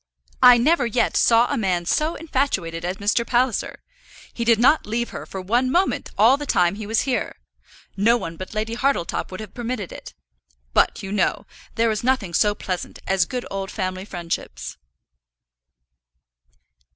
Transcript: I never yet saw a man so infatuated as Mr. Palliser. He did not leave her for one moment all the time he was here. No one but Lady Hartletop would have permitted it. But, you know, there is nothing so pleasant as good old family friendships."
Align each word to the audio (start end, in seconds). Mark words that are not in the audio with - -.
I 0.41 0.57
never 0.57 0.87
yet 0.87 1.15
saw 1.15 1.45
a 1.53 1.57
man 1.59 1.85
so 1.85 2.15
infatuated 2.15 2.83
as 2.83 2.97
Mr. 2.97 3.23
Palliser. 3.23 3.83
He 4.33 4.43
did 4.43 4.57
not 4.57 4.87
leave 4.87 5.11
her 5.11 5.27
for 5.27 5.39
one 5.41 5.69
moment 5.69 6.09
all 6.17 6.37
the 6.37 6.47
time 6.47 6.73
he 6.73 6.87
was 6.87 7.01
here. 7.01 7.35
No 7.95 8.17
one 8.17 8.35
but 8.35 8.55
Lady 8.55 8.73
Hartletop 8.73 9.29
would 9.29 9.39
have 9.39 9.53
permitted 9.53 9.91
it. 9.91 10.15
But, 10.73 11.03
you 11.03 11.11
know, 11.11 11.45
there 11.75 11.91
is 11.91 12.03
nothing 12.03 12.33
so 12.33 12.55
pleasant 12.55 12.97
as 13.05 13.25
good 13.27 13.45
old 13.51 13.69
family 13.69 14.03
friendships." 14.05 14.75